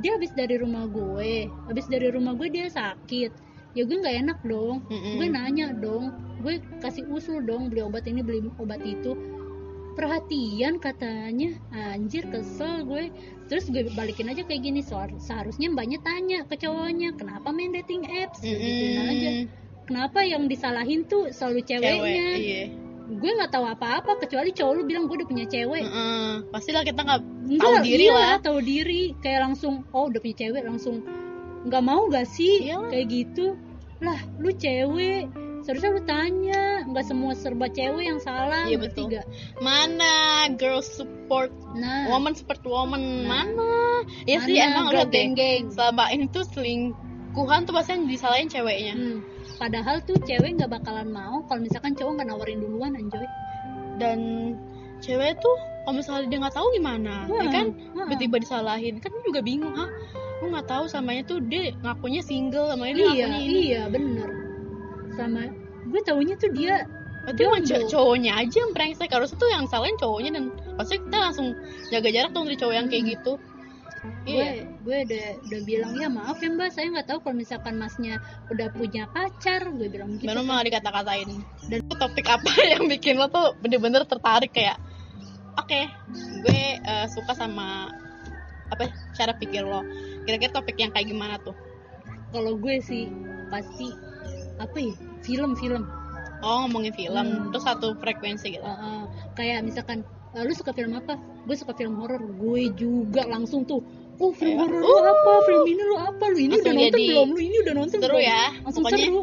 dia 0.00 0.16
habis 0.16 0.32
dari 0.32 0.56
rumah 0.56 0.88
gue. 0.88 1.50
Habis 1.68 1.86
dari 1.92 2.08
rumah 2.08 2.32
gue 2.38 2.48
dia 2.48 2.70
sakit 2.70 3.47
ya 3.78 3.86
gue 3.86 3.96
nggak 4.02 4.16
enak 4.26 4.38
dong. 4.42 4.82
Mm-mm. 4.90 5.14
gue 5.22 5.26
nanya 5.30 5.66
dong. 5.78 6.10
Gue 6.42 6.58
kasih 6.82 7.06
usul 7.06 7.46
dong 7.46 7.70
beli 7.70 7.86
obat 7.86 8.10
ini 8.10 8.26
beli 8.26 8.42
obat 8.58 8.82
itu. 8.82 9.14
Perhatian 9.94 10.82
katanya. 10.82 11.54
Anjir 11.70 12.26
kesel 12.26 12.82
gue. 12.82 13.14
Terus 13.46 13.70
gue 13.70 13.86
balikin 13.94 14.26
aja 14.26 14.42
kayak 14.42 14.66
gini. 14.66 14.82
Seharusnya 14.82 15.70
mbaknya 15.70 16.02
tanya 16.02 16.42
ke 16.42 16.58
cowoknya 16.58 17.14
kenapa 17.14 17.54
main 17.54 17.70
dating 17.70 18.02
apps? 18.10 18.42
Mm-mm. 18.42 18.58
gituin 18.58 18.98
aja. 18.98 19.30
Kenapa 19.86 20.20
yang 20.26 20.50
disalahin 20.50 21.06
tuh 21.06 21.30
selalu 21.30 21.64
cewek 21.64 21.86
ceweknya? 21.86 22.28
iya. 22.34 22.62
Gue 23.08 23.30
nggak 23.40 23.56
tahu 23.56 23.64
apa-apa 23.64 24.20
kecuali 24.20 24.52
cowok 24.52 24.72
lu 24.76 24.82
bilang 24.84 25.08
gue 25.08 25.22
udah 25.22 25.28
punya 25.30 25.46
cewek. 25.48 25.80
Heeh. 25.80 26.44
pastilah 26.52 26.84
kita 26.84 27.00
nggak 27.00 27.22
tahu 27.56 27.74
diri 27.80 28.06
iya, 28.10 28.18
lah. 28.18 28.36
tahu 28.42 28.58
diri. 28.60 29.16
Kayak 29.24 29.48
langsung 29.48 29.86
oh 29.96 30.12
udah 30.12 30.20
punya 30.20 30.36
cewek 30.44 30.62
langsung 30.66 31.00
nggak 31.66 31.84
mau 31.84 32.06
gak 32.06 32.28
sih? 32.28 32.68
Iyalah. 32.68 32.90
kayak 32.92 33.06
gitu 33.10 33.58
lah 33.98 34.18
lu 34.38 34.50
cewek. 34.54 35.26
Seharusnya 35.66 35.90
lu 35.90 36.02
tanya. 36.06 36.86
Nggak 36.86 37.04
semua 37.04 37.32
serba 37.34 37.66
cewek 37.68 38.04
yang 38.06 38.20
salah 38.22 38.64
Iya, 38.64 38.78
betul. 38.78 39.10
nggak? 39.10 39.26
mana 39.58 40.46
girl 40.54 40.80
support 40.80 41.50
nah. 41.74 42.08
woman 42.08 42.32
support 42.38 42.62
woman? 42.62 43.26
Nah. 43.26 43.44
mana? 43.44 43.70
Ya 44.24 44.38
sih 44.46 44.54
mana 44.56 44.64
emang 44.70 44.86
girl 44.94 45.02
lo 45.02 45.04
deh. 45.04 45.12
geng-geng? 45.12 45.62
selama 45.74 46.04
ini 46.14 46.24
tuh 46.30 46.46
selingkuhan 46.54 47.66
tuh 47.66 47.74
pasti 47.74 47.98
yang 47.98 48.06
disalahin 48.06 48.48
ceweknya. 48.48 48.94
Hmm, 48.94 49.18
padahal 49.58 50.00
tuh 50.06 50.16
cewek 50.22 50.56
nggak 50.56 50.70
bakalan 50.70 51.10
mau 51.10 51.42
kalau 51.50 51.60
misalkan 51.60 51.92
cowok 51.98 52.22
nggak 52.22 52.28
nawarin 52.30 52.62
duluan 52.62 52.94
anjoy 52.94 53.26
dan 53.98 54.18
cewek 55.02 55.34
tuh 55.42 55.56
kalau 55.84 55.98
misalnya 55.98 56.30
dia 56.30 56.38
nggak 56.38 56.54
tahu 56.54 56.66
gimana 56.74 57.26
ya 57.26 57.32
Wah, 57.34 57.46
kan? 57.50 57.66
Wah. 57.98 58.06
tiba-tiba 58.06 58.36
disalahin. 58.46 58.94
Kan 59.02 59.10
juga 59.26 59.42
bingung 59.42 59.74
ah 59.74 59.90
lu 60.38 60.54
nggak 60.54 60.68
tahu 60.70 60.84
samanya 60.86 61.22
tuh 61.26 61.38
dia 61.42 61.74
ngakunya 61.82 62.22
single 62.22 62.70
sama 62.70 62.84
ini 62.90 63.02
iya 63.02 63.26
ngakunya 63.26 63.40
ini. 63.42 63.60
iya 63.70 63.82
bener. 63.90 64.28
Sama 65.18 65.42
gue 65.88 66.00
taunya 66.04 66.34
tuh 66.38 66.50
dia 66.54 66.86
Berarti 67.28 67.42
emang 67.44 67.64
jomblo. 67.66 67.84
co- 67.84 67.90
cowoknya 67.92 68.32
aja 68.40 68.56
yang 68.64 68.72
brengsek. 68.72 69.10
Harusnya 69.12 69.36
tuh 69.36 69.50
yang 69.52 69.64
salahin 69.68 69.96
cowoknya 70.00 70.30
dan 70.40 70.44
pasti 70.80 70.96
kita 70.96 71.18
langsung 71.28 71.52
jaga 71.92 72.08
jarak 72.08 72.30
dong 72.32 72.48
dari 72.48 72.56
cowok 72.56 72.74
yang 72.74 72.86
kayak 72.88 73.04
gitu. 73.18 73.32
Gue 74.24 74.32
iya. 74.32 74.64
gue 74.64 74.96
udah 75.04 75.26
udah 75.44 75.60
bilang 75.66 75.92
ya 75.98 76.08
maaf 76.08 76.38
ya 76.40 76.48
mbak. 76.48 76.70
Saya 76.72 76.88
nggak 76.88 77.04
tahu 77.10 77.18
kalau 77.20 77.36
misalkan 77.36 77.74
masnya 77.76 78.22
udah 78.48 78.72
punya 78.72 79.10
pacar 79.12 79.68
gue 79.68 79.88
bilang 79.92 80.16
gitu 80.16 80.30
baru 80.30 80.40
malah 80.46 80.64
dikata-katain. 80.64 81.28
Dan 81.68 81.80
topik 81.92 82.26
apa 82.30 82.52
yang 82.78 82.88
bikin 82.88 83.20
lo 83.20 83.28
tuh 83.28 83.52
bener-bener 83.60 84.08
tertarik 84.08 84.54
kayak 84.54 84.78
oke 85.58 85.80
gue 86.46 86.62
eh, 86.78 87.06
suka 87.10 87.34
sama 87.34 87.90
apa 88.70 88.88
cara 89.16 89.32
pikir 89.36 89.66
lo 89.66 89.82
kira-kira 90.28 90.52
topik 90.52 90.76
yang 90.76 90.92
kayak 90.92 91.08
gimana 91.08 91.40
tuh? 91.40 91.56
Kalau 92.28 92.60
gue 92.60 92.84
sih 92.84 93.08
pasti 93.48 93.88
apa 94.60 94.76
ya 94.76 94.92
film-film 95.24 95.88
oh 96.44 96.68
ngomongin 96.68 96.92
film 96.92 97.16
Hmm. 97.16 97.48
terus 97.50 97.64
satu 97.64 97.96
frekuensi 97.96 98.60
gitu. 98.60 98.62
Uh, 98.62 98.70
uh, 98.70 99.00
kayak 99.32 99.64
misalkan 99.64 100.04
uh, 100.36 100.42
lu 100.44 100.52
suka 100.52 100.76
film 100.76 100.92
apa? 100.92 101.16
Gue 101.48 101.56
suka 101.56 101.72
film 101.72 101.96
horor. 101.96 102.20
Gue 102.36 102.68
juga 102.76 103.24
langsung 103.24 103.64
tuh 103.64 103.80
oh 104.20 104.32
film 104.36 104.60
horor 104.60 104.84
lu 104.84 104.96
apa? 105.00 105.32
Film 105.48 105.64
ini 105.64 105.82
lu 105.82 105.96
apa? 105.96 106.24
Lu 106.28 106.38
ini 106.38 106.52
Langsung 106.52 106.68
udah 106.68 106.74
nonton 106.76 106.92
jadi 106.92 107.04
belum? 107.08 107.28
Lu 107.32 107.40
ini 107.40 107.56
udah 107.64 107.74
nonton 107.74 107.98
seru 107.98 108.16
belum? 108.20 108.28
ya 108.28 108.44
langsung 108.62 108.82
pokoknya. 108.84 109.00
seru. 109.08 109.22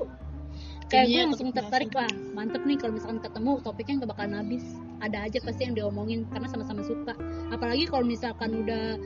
Kayak 0.86 1.06
gue 1.10 1.22
langsung 1.26 1.50
tertarik 1.50 1.90
wah 1.98 2.12
mantep 2.38 2.62
nih 2.62 2.78
kalau 2.78 2.94
misalkan 2.94 3.20
ketemu 3.22 3.52
topiknya 3.62 3.94
nggak 4.02 4.10
bakalan 4.12 4.34
habis. 4.42 4.66
Ada 5.02 5.18
aja 5.30 5.38
pasti 5.42 5.62
yang 5.70 5.76
diomongin 5.78 6.20
karena 6.30 6.48
sama-sama 6.50 6.82
suka. 6.86 7.14
Apalagi 7.54 7.86
kalau 7.90 8.06
misalkan 8.06 8.66
udah 8.66 8.98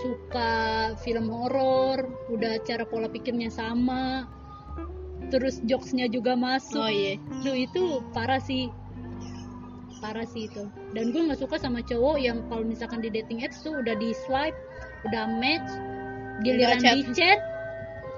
suka 0.00 0.54
film 1.00 1.32
horor 1.32 2.06
udah 2.32 2.60
cara 2.64 2.84
pola 2.84 3.08
pikirnya 3.08 3.48
sama 3.48 4.28
terus 5.28 5.58
jokesnya 5.66 6.06
juga 6.06 6.38
masuk. 6.38 6.82
Oh 6.82 6.90
iya. 6.90 7.18
Duh 7.42 7.56
itu 7.56 8.02
parah 8.14 8.38
sih. 8.38 8.70
Parah 9.98 10.26
sih 10.28 10.46
itu. 10.46 10.68
Dan 10.94 11.10
gue 11.10 11.22
nggak 11.26 11.40
suka 11.40 11.56
sama 11.58 11.82
cowok 11.82 12.16
yang 12.20 12.44
kalau 12.46 12.62
misalkan 12.62 13.02
di 13.02 13.10
dating 13.10 13.42
apps 13.42 13.64
tuh 13.64 13.74
udah 13.80 13.96
di 13.98 14.14
swipe 14.26 14.56
udah 15.08 15.24
match 15.38 15.70
giliran 16.44 16.78
di 16.82 17.02
chat. 17.16 17.40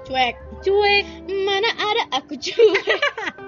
cuek. 0.05 0.35
Cuek. 0.65 1.05
Mana 1.45 1.69
ada 1.77 2.03
aku 2.19 2.35
cuek. 2.37 2.99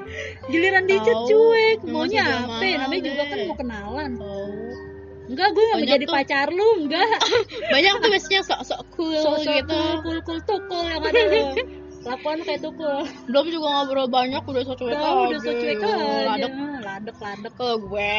Giliran 0.51 0.85
di 0.89 0.97
chat 1.01 1.17
cuek. 1.27 1.79
Maunya 1.85 2.23
apa 2.47 2.59
mahal 2.59 2.79
namanya 2.87 3.03
juga 3.03 3.23
kan 3.29 3.37
mau 3.45 3.57
kenalan. 3.57 4.11
Oh. 4.19 4.73
enggak 5.31 5.55
gue 5.55 5.63
nggak 5.63 5.79
mau 5.79 5.91
jadi 5.95 6.05
tuh. 6.05 6.11
pacar 6.11 6.47
lu 6.51 6.69
enggak. 6.87 7.19
Banyak 7.73 7.90
biasanya 8.21 8.41
sok-sok 8.45 8.81
cool 8.93 9.17
sosok 9.17 9.53
gitu. 9.65 9.81
cool 10.05 10.19
cool 10.21 10.41
tukul 10.45 10.81
yang 10.85 11.01
ada. 11.01 11.21
Lu 11.25 11.41
lakuan 12.01 12.39
kayak 12.45 12.61
tukul. 12.61 13.05
Belum 13.29 13.45
juga 13.49 13.67
ngobrol 13.81 14.07
banyak 14.09 14.41
udah 14.45 14.63
so 14.65 14.73
cuek 14.77 14.93
udah 14.93 15.29
aja. 15.29 15.37
so 15.41 15.51
cuek 15.53 15.77
aja. 15.81 16.05
Ladek. 16.29 16.53
ladek. 16.81 17.15
Ladek 17.17 17.53
kalau 17.57 17.75
gue 17.81 18.15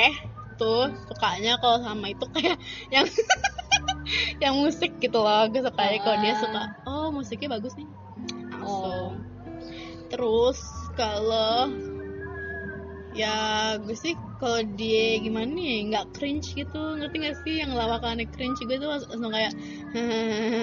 tuh 0.59 0.83
sukanya 1.11 1.59
kalau 1.59 1.79
sama 1.83 2.07
itu 2.11 2.27
kayak 2.35 2.57
yang 2.95 3.07
yang 4.43 4.55
musik 4.59 4.91
gitu 4.99 5.19
loh. 5.19 5.47
Gue 5.51 5.63
sukanya 5.63 5.99
kalau 6.03 6.19
dia 6.23 6.35
suka 6.39 6.63
oh 6.87 7.09
musiknya 7.11 7.59
bagus 7.59 7.75
nih. 7.79 7.89
Langsung. 8.59 9.23
Terus 10.11 10.59
kalau 10.95 11.71
ya 13.13 13.35
gue 13.77 13.93
sih 13.93 14.13
kalau 14.37 14.65
dia 14.75 15.21
gimana 15.21 15.47
nih 15.47 15.93
nggak 15.93 16.17
cringe 16.17 16.53
gitu. 16.53 16.97
Ngerti 16.97 17.17
gak 17.21 17.37
sih 17.45 17.61
yang 17.61 17.73
lawakannya 17.73 18.27
cringe 18.31 18.59
gue 18.61 18.77
tuh 18.77 18.89
langsung 18.89 19.29
kayak 19.29 19.53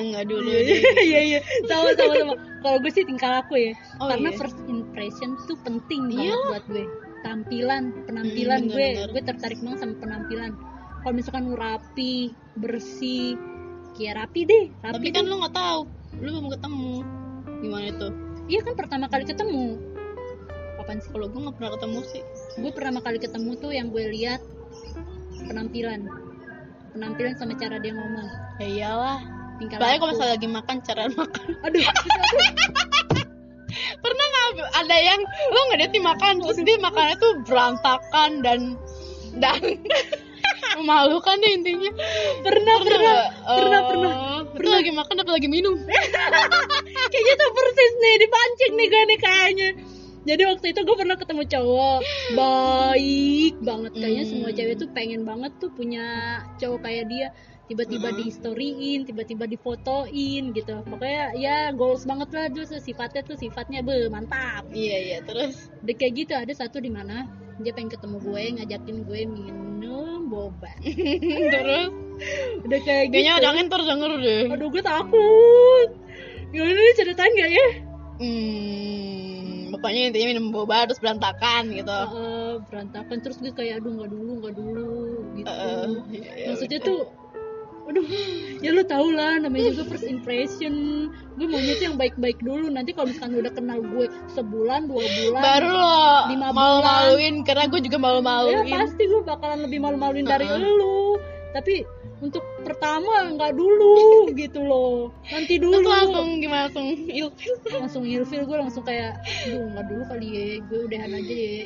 nggak 0.09 0.25
dulu 0.25 0.49
deh. 0.49 0.81
Iya 1.09 1.19
iya. 1.25 1.39
Sama 1.65 1.93
sama 1.93 2.13
sama. 2.15 2.33
Kalau 2.59 2.77
gue 2.79 2.91
sih 2.91 3.03
tingkah 3.03 3.29
laku 3.39 3.55
ya. 3.55 3.73
Oh, 3.97 4.09
karena 4.09 4.29
iya. 4.29 4.37
first 4.37 4.59
impression 4.65 5.37
tuh 5.45 5.55
penting 5.61 6.09
Iya. 6.09 6.33
banget 6.33 6.39
buat 6.47 6.65
gue. 6.67 6.85
Tampilan 7.19 7.83
penampilan 8.07 8.59
Hmm, 8.63 8.71
gue. 8.71 8.87
bener-bener. 8.95 9.09
gue 9.11 9.23
tertarik 9.25 9.59
banget 9.59 9.79
sama 9.79 9.93
penampilan. 9.99 10.51
Kalau 10.99 11.13
misalkan 11.15 11.43
lu 11.47 11.55
rapi 11.55 12.31
bersih 12.55 13.39
kayak 13.95 14.19
rapi 14.19 14.43
deh 14.43 14.65
rapi 14.79 14.95
tapi 14.95 15.07
kan 15.11 15.23
lo 15.25 15.39
nggak 15.39 15.55
tahu 15.55 15.81
lo 16.15 16.27
belum 16.33 16.45
ketemu. 16.49 16.93
Gimana 17.59 17.85
itu? 17.87 18.07
Iya 18.47 18.59
kan 18.63 18.73
pertama 18.75 19.05
kali 19.07 19.23
ketemu. 19.23 19.77
Kapan 20.75 20.97
sih? 20.99 21.09
Kalau 21.11 21.27
gue 21.27 21.39
nggak 21.39 21.55
pernah 21.55 21.71
ketemu 21.75 21.99
sih 22.05 22.23
gue 22.57 22.71
pertama 22.73 22.99
kali 23.03 23.21
ketemu 23.21 23.51
tuh 23.61 23.71
yang 23.75 23.93
gue 23.93 24.05
lihat 24.09 24.41
penampilan. 25.45 26.09
Penampilan 26.95 27.33
sama 27.37 27.53
cara 27.59 27.77
dia 27.77 27.93
ngomong. 27.93 28.29
Ya 28.57 28.67
iyalah. 28.67 29.19
Tingkah 29.59 29.77
Soalnya 29.77 29.99
kalau 29.99 30.11
misalnya 30.15 30.33
lagi 30.39 30.49
makan 30.49 30.77
cara 30.81 31.01
makan. 31.19 31.47
Aduh. 31.67 31.83
Pernah 33.99 34.25
nggak 34.29 34.71
ada 34.81 34.97
yang 34.97 35.21
lo 35.53 35.59
nggak 35.69 35.79
dia 35.93 36.01
makan 36.01 36.33
terus 36.41 36.57
dia 36.65 36.77
makannya 36.81 37.15
tuh 37.21 37.33
berantakan 37.45 38.31
dan 38.41 38.59
dan 39.37 39.61
memalukan 40.81 41.37
deh 41.37 41.51
intinya. 41.53 41.91
Pernah 42.41 42.75
pernah 42.81 42.97
nggak? 42.97 43.27
pernah 43.45 43.79
Oh, 43.85 43.93
pernah 43.93 44.19
itu 44.59 44.69
lagi 44.69 44.91
makan 44.91 45.15
apa 45.21 45.31
lagi 45.31 45.47
minum? 45.47 45.75
Kayaknya 47.11 47.33
tuh 47.37 47.49
persis 47.53 47.93
nih 48.01 48.15
dipancing 48.25 48.73
nih 48.73 48.87
gue 48.89 49.03
nih 49.05 49.19
kayaknya 49.21 49.69
jadi 50.29 50.43
waktu 50.45 50.65
itu 50.69 50.79
gue 50.85 50.95
pernah 50.95 51.17
ketemu 51.17 51.43
cowok. 51.49 51.99
Baik 52.39 53.55
banget. 53.65 53.91
Kayaknya 53.97 54.23
Hmm. 54.23 54.31
semua 54.31 54.49
cewek 54.53 54.75
tuh 54.77 54.89
pengen 54.93 55.21
banget 55.25 55.51
tuh 55.57 55.73
punya 55.73 56.05
cowok 56.61 56.85
kayak 56.85 57.05
dia. 57.09 57.27
Tiba-tiba 57.65 58.09
Hmm. 58.09 58.17
di 58.17 58.25
storyin 58.33 58.99
tiba-tiba 59.05 59.45
difotoin 59.45 60.43
gitu. 60.53 60.73
Pokoknya 60.85 61.33
ya 61.37 61.69
goals 61.73 62.05
banget 62.05 62.29
lah 62.33 62.45
tuh 62.49 62.65
sifatnya 62.77 63.21
tuh 63.25 63.37
sifatnya 63.37 63.81
be 63.81 64.09
mantap. 64.09 64.65
Iya 64.69 64.97
iya 65.01 65.17
terus? 65.25 65.69
Udah 65.81 65.95
kayak 65.97 66.13
gitu 66.17 66.33
ada 66.37 66.53
satu 66.53 66.77
di 66.77 66.89
mana 66.89 67.25
dia 67.61 67.73
pengen 67.73 67.91
ketemu 67.91 68.17
gue 68.21 68.43
ngajakin 68.57 68.97
gue 69.05 69.19
minum 69.27 70.31
boba. 70.31 70.71
Terus? 71.53 71.91
Udah 72.65 72.79
kayak 72.87 73.11
gitu. 73.11 73.13
kayaknya 73.19 73.33
ada 73.37 73.61
ntar 73.67 73.81
denger 73.83 74.11
deh. 74.17 74.43
Aduh 74.49 74.67
gue 74.71 74.79
takut. 74.81 75.89
Gimana 76.49 76.73
nih 76.73 76.95
ceritain 76.97 77.33
gak 77.35 77.51
ya? 77.51 77.67
Hmm 78.17 79.28
pokoknya 79.79 80.01
intinya 80.11 80.27
minum 80.35 80.45
boba 80.51 80.85
terus 80.85 80.99
berantakan 80.99 81.71
gitu. 81.71 81.89
Heeh, 81.89 82.51
berantakan. 82.67 83.17
Terus 83.23 83.37
gue 83.39 83.51
kayak 83.55 83.81
aduh 83.81 83.91
nggak 83.95 84.11
dulu 84.11 84.31
nggak 84.43 84.55
dulu 84.55 84.91
gitu. 85.39 85.51
Iya, 86.11 86.31
iya, 86.35 86.45
maksudnya 86.51 86.79
betul. 86.83 86.91
tuh 86.91 87.01
aduh 87.89 88.05
ya 88.61 88.69
lu 88.69 88.85
tau 88.85 89.09
lah 89.09 89.41
namanya 89.41 89.73
juga 89.73 89.95
first 89.95 90.05
impression. 90.05 90.73
Gue 91.39 91.47
maunya 91.49 91.73
tuh 91.79 91.85
yang 91.89 91.97
baik-baik 91.97 92.37
dulu. 92.43 92.69
Nanti 92.69 92.93
kalau 92.93 93.09
misalkan 93.09 93.39
udah 93.39 93.53
kenal 93.55 93.79
gue 93.81 94.05
sebulan 94.37 94.85
dua 94.85 95.05
bulan 95.07 95.41
baru 95.41 95.69
lo 95.73 95.99
lima 96.29 96.49
malu-maluin 96.53 97.41
karena 97.41 97.65
gue 97.65 97.81
juga 97.81 97.97
ya 97.97 98.03
malu-maluin 98.03 98.75
pasti 98.77 99.03
gue 99.09 99.21
bakalan 99.25 99.59
lebih 99.65 99.79
malu-maluin 99.81 100.27
dari 100.27 100.45
Heeh. 100.45 100.59
lu. 100.61 101.17
Tapi 101.49 101.81
untuk 102.19 102.43
pertama 102.67 103.31
nggak 103.35 103.53
dulu 103.55 104.27
gitu 104.41 104.59
loh. 104.63 105.15
Nanti 105.31 105.59
terus 105.59 105.83
dulu. 105.83 105.87
langsung 105.87 106.27
gimana? 106.43 106.67
Langsung 106.67 106.87
ilfil? 107.07 107.55
Langsung 107.71 108.03
ilfil 108.03 108.43
gue 108.43 108.57
langsung 108.59 108.83
kayak 108.83 109.19
aduh 109.47 109.63
nggak 109.75 109.85
dulu 109.87 110.03
kali 110.07 110.27
ya 110.27 110.45
gue 110.67 110.79
udahan 110.87 111.11
aja 111.15 111.35
ya. 111.35 111.65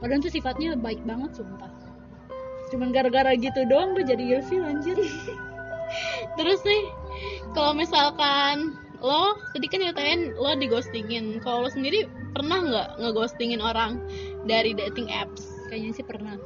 Padahal 0.00 0.20
tuh 0.20 0.32
sifatnya 0.32 0.76
baik 0.76 1.00
banget 1.04 1.30
sumpah. 1.36 1.70
Cuman 2.72 2.90
gara-gara 2.90 3.32
gitu 3.36 3.64
doang 3.68 3.92
gue 3.94 4.04
jadi 4.04 4.40
ilfil 4.40 4.64
anjir. 4.64 4.96
Terus 6.36 6.60
nih, 6.66 6.82
kalau 7.54 7.72
misalkan 7.78 8.74
lo 9.04 9.38
tadi 9.54 9.70
kan 9.70 9.84
nyatain 9.84 10.34
lo 10.34 10.56
di 10.56 10.66
ghostingin. 10.66 11.38
Kalau 11.44 11.64
lo 11.64 11.70
sendiri 11.70 12.08
pernah 12.32 12.58
nggak 12.64 12.88
ngeghostingin 13.00 13.60
orang 13.60 14.00
dari 14.48 14.72
dating 14.72 15.12
apps? 15.12 15.56
kayaknya 15.68 15.90
sih 15.92 16.06
pernah. 16.06 16.38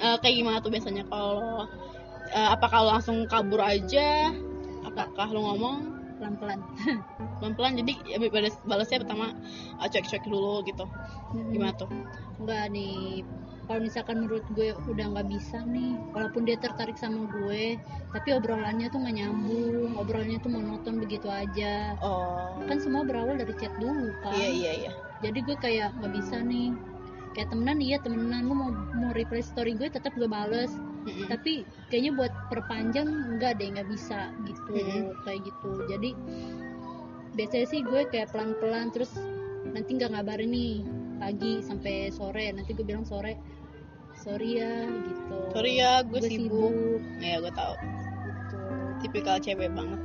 Eh, 0.00 0.16
kayak 0.24 0.36
gimana 0.40 0.58
tuh 0.64 0.72
biasanya 0.72 1.04
kalau 1.06 1.68
eh, 2.32 2.48
apakah 2.52 2.78
lo 2.84 2.88
langsung 2.96 3.24
kabur 3.28 3.60
aja? 3.60 4.32
Apakah 4.84 5.26
lo 5.32 5.40
ngomong? 5.52 5.78
Pelan-pelan. 6.18 6.60
Pelan-pelan? 7.38 7.72
Jadi 7.78 7.92
ya, 8.10 8.18
balas 8.18 8.58
balasnya 8.66 9.06
pertama 9.06 9.32
eh, 9.78 9.88
cuek-cuek 9.88 10.24
dulu 10.26 10.66
gitu. 10.66 10.84
Gimana 11.54 11.72
tuh? 11.78 11.88
enggak 12.38 12.70
nih. 12.70 13.22
Kalau 13.68 13.84
misalkan 13.84 14.24
menurut 14.24 14.46
gue 14.56 14.72
udah 14.88 15.06
nggak 15.12 15.28
bisa 15.28 15.60
nih. 15.68 15.92
Walaupun 16.16 16.48
dia 16.48 16.56
tertarik 16.56 16.96
sama 16.96 17.28
gue 17.28 17.76
tapi 18.16 18.32
obrolannya 18.32 18.88
tuh 18.88 18.98
nggak 19.04 19.16
nyambung. 19.20 19.92
Obrolannya 20.00 20.38
tuh 20.40 20.50
monoton 20.50 20.96
begitu 20.98 21.28
aja. 21.28 21.94
Oh. 22.00 22.56
Kan 22.64 22.80
semua 22.80 23.04
berawal 23.04 23.36
dari 23.36 23.52
chat 23.60 23.70
dulu 23.76 24.08
kan? 24.24 24.32
Iya 24.34 24.48
iya 24.48 24.72
iya. 24.86 24.92
Jadi 25.20 25.38
gue 25.44 25.56
kayak 25.60 25.92
nggak 26.00 26.12
bisa 26.16 26.40
nih. 26.40 26.72
Kayak 27.36 27.52
temenan 27.52 27.78
iya 27.84 27.96
temenan. 28.00 28.48
Lu 28.48 28.56
mau 28.56 28.72
mau 28.72 29.12
reply 29.12 29.44
story 29.44 29.76
gue 29.76 29.92
tetap 29.92 30.16
gue 30.16 30.26
bales 30.26 30.72
Mm-mm. 31.08 31.26
tapi 31.32 31.52
kayaknya 31.88 32.12
buat 32.12 32.32
perpanjang 32.52 33.08
enggak 33.08 33.56
deh 33.56 33.72
nggak 33.72 33.88
bisa 33.88 34.28
gitu 34.44 34.72
Mm-mm. 34.76 35.16
kayak 35.24 35.40
gitu. 35.48 35.70
Jadi 35.88 36.10
biasanya 37.32 37.66
sih 37.70 37.80
gue 37.80 38.00
kayak 38.12 38.28
pelan-pelan 38.34 38.92
terus 38.92 39.16
nanti 39.72 39.96
nggak 39.96 40.12
ngabarin 40.12 40.52
nih 40.52 40.84
pagi 41.16 41.64
sampai 41.64 42.12
sore. 42.12 42.52
Nanti 42.52 42.76
gue 42.76 42.84
bilang 42.84 43.08
sore 43.08 43.34
sorry 44.18 44.60
ya 44.60 44.84
gitu. 44.84 45.38
Sorry 45.54 45.72
ya 45.80 46.02
gue 46.04 46.20
gue 46.20 46.28
sibuk. 46.28 47.00
ya 47.22 47.40
gue 47.40 47.52
tahu. 47.56 47.74
Gitu. 47.80 48.58
Tipikal 49.06 49.36
cewek 49.40 49.70
banget. 49.72 50.00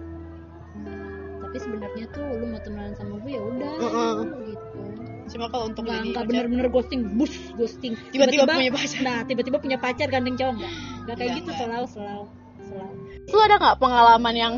Tapi 1.44 1.58
sebenarnya 1.62 2.06
tuh 2.10 2.26
lu 2.42 2.46
mau 2.50 2.62
temenan 2.66 2.94
sama 2.98 3.22
gue 3.22 3.32
ya 3.36 3.44
udah 3.46 3.74
Heeh. 3.78 4.14
gitu 4.54 4.82
cuma 5.30 5.46
kalau 5.52 5.66
untuk 5.72 5.84
nggak 5.88 6.00
jadi 6.00 6.10
nggak 6.10 6.26
pacar, 6.26 6.30
bener-bener 6.30 6.68
ghosting 6.72 7.02
bus 7.16 7.34
ghosting. 7.56 7.94
Tiba-tiba 8.12 8.44
punya 8.48 8.72
pacar. 8.72 9.00
nah 9.04 9.18
tiba-tiba 9.24 9.58
punya 9.60 9.78
pacar 9.80 10.08
gandeng 10.12 10.36
cowok 10.36 10.54
nggak? 10.60 10.74
Nggak 11.08 11.16
kayak 11.20 11.32
gitu 11.40 11.50
selalu 11.56 11.88
selalu 11.88 12.26
selalu. 12.64 12.94
Lu 13.32 13.40
ada 13.40 13.56
nggak 13.60 13.78
pengalaman 13.80 14.36
yang 14.36 14.54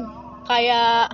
kayak 0.46 1.14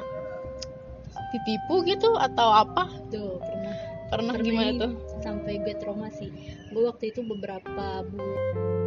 ditipu 1.31 1.75
gitu 1.87 2.09
atau 2.19 2.49
apa? 2.51 2.91
Tuh 3.11 3.39
pernah. 3.39 3.75
Pernah 4.11 4.33
Pernah 4.35 4.43
gimana 4.43 4.71
tuh? 4.75 4.91
sampai 5.23 5.53
gue 5.63 5.75
trauma 5.79 6.11
sih. 6.11 6.27
Gue 6.75 6.83
waktu 6.83 7.15
itu 7.15 7.23
beberapa 7.23 8.03
bulan 8.03 8.80